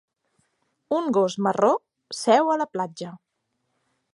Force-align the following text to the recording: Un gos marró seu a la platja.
Un 0.99 1.11
gos 1.17 1.35
marró 1.47 1.69
seu 2.21 2.51
a 2.55 2.57
la 2.63 2.67
platja. 2.77 3.13